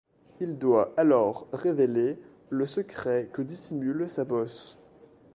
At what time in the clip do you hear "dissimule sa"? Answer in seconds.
3.43-4.23